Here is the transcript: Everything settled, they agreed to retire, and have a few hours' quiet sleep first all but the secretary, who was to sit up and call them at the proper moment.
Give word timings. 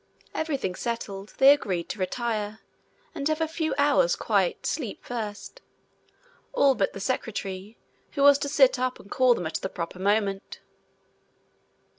Everything 0.33 0.73
settled, 0.73 1.35
they 1.37 1.53
agreed 1.53 1.87
to 1.89 1.99
retire, 1.99 2.57
and 3.13 3.27
have 3.27 3.39
a 3.39 3.47
few 3.47 3.75
hours' 3.77 4.15
quiet 4.15 4.65
sleep 4.65 5.05
first 5.05 5.61
all 6.53 6.73
but 6.73 6.93
the 6.93 6.99
secretary, 6.99 7.77
who 8.13 8.23
was 8.23 8.39
to 8.39 8.49
sit 8.49 8.79
up 8.79 8.99
and 8.99 9.11
call 9.11 9.35
them 9.35 9.45
at 9.45 9.53
the 9.61 9.69
proper 9.69 9.99
moment. 9.99 10.59